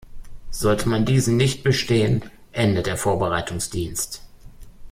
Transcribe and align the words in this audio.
Sollte 0.49 0.89
man 0.89 1.05
diesen 1.05 1.37
nicht 1.37 1.63
bestehen, 1.63 2.23
endet 2.53 2.87
der 2.87 2.97
Vorbereitungsdienst. 2.97 4.23